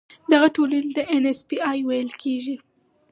[0.31, 2.55] دغه ټولنې ته ان ایس پي اي ویل کیږي.